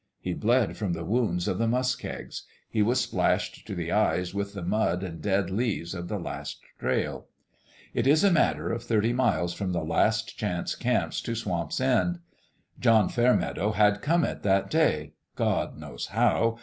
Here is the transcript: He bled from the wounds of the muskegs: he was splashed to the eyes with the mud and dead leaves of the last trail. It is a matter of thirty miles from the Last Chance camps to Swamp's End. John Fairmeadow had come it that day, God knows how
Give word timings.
He 0.19 0.33
bled 0.33 0.77
from 0.77 0.93
the 0.93 1.05
wounds 1.05 1.47
of 1.47 1.59
the 1.59 1.67
muskegs: 1.67 2.47
he 2.67 2.81
was 2.81 2.99
splashed 2.99 3.67
to 3.67 3.75
the 3.75 3.91
eyes 3.91 4.33
with 4.33 4.55
the 4.55 4.63
mud 4.63 5.03
and 5.03 5.21
dead 5.21 5.51
leaves 5.51 5.93
of 5.93 6.07
the 6.07 6.17
last 6.17 6.59
trail. 6.79 7.27
It 7.93 8.07
is 8.07 8.23
a 8.23 8.31
matter 8.31 8.71
of 8.71 8.81
thirty 8.83 9.13
miles 9.13 9.53
from 9.53 9.73
the 9.73 9.83
Last 9.85 10.35
Chance 10.39 10.73
camps 10.73 11.21
to 11.21 11.35
Swamp's 11.35 11.79
End. 11.79 12.17
John 12.79 13.09
Fairmeadow 13.09 13.73
had 13.73 14.01
come 14.01 14.23
it 14.25 14.41
that 14.41 14.71
day, 14.71 15.13
God 15.35 15.77
knows 15.77 16.07
how 16.07 16.57